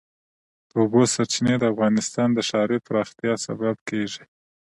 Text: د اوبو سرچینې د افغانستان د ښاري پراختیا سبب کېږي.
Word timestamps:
د 0.69 0.71
اوبو 0.81 1.01
سرچینې 1.13 1.55
د 1.59 1.63
افغانستان 1.73 2.29
د 2.33 2.39
ښاري 2.49 2.77
پراختیا 2.87 3.33
سبب 3.45 3.75
کېږي. 3.89 4.23